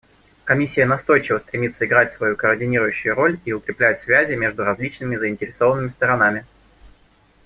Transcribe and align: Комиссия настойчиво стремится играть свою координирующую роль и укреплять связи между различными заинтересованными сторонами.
Комиссия 0.45 0.87
настойчиво 0.87 1.37
стремится 1.37 1.85
играть 1.85 2.11
свою 2.11 2.35
координирующую 2.35 3.13
роль 3.13 3.39
и 3.45 3.53
укреплять 3.53 3.99
связи 3.99 4.33
между 4.33 4.63
различными 4.63 5.15
заинтересованными 5.15 5.89
сторонами. 5.89 6.43